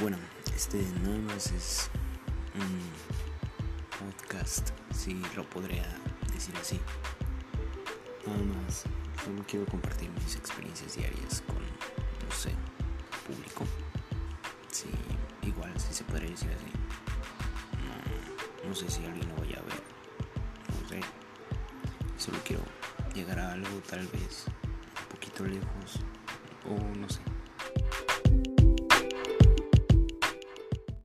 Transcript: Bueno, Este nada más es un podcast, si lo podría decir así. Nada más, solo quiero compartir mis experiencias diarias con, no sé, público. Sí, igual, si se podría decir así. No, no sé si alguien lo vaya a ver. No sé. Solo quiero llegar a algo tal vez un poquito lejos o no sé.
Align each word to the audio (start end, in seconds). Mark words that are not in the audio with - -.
Bueno, 0.00 0.16
Este 0.54 0.80
nada 1.02 1.18
más 1.18 1.50
es 1.50 1.90
un 2.54 2.80
podcast, 3.98 4.70
si 4.94 5.14
lo 5.34 5.42
podría 5.50 5.86
decir 6.32 6.54
así. 6.60 6.80
Nada 8.24 8.38
más, 8.38 8.84
solo 9.24 9.44
quiero 9.48 9.66
compartir 9.66 10.08
mis 10.10 10.36
experiencias 10.36 10.94
diarias 10.94 11.42
con, 11.46 11.56
no 11.56 12.34
sé, 12.34 12.50
público. 13.26 13.64
Sí, 14.70 14.88
igual, 15.42 15.72
si 15.80 15.92
se 15.92 16.04
podría 16.04 16.30
decir 16.30 16.50
así. 16.50 16.72
No, 18.62 18.68
no 18.68 18.74
sé 18.74 18.88
si 18.88 19.04
alguien 19.04 19.28
lo 19.28 19.36
vaya 19.36 19.58
a 19.58 19.62
ver. 19.62 19.82
No 20.80 20.88
sé. 20.88 21.00
Solo 22.16 22.38
quiero 22.44 22.62
llegar 23.14 23.40
a 23.40 23.52
algo 23.52 23.80
tal 23.88 24.06
vez 24.08 24.44
un 24.46 25.08
poquito 25.08 25.44
lejos 25.44 26.00
o 26.68 26.96
no 26.96 27.08
sé. 27.08 27.20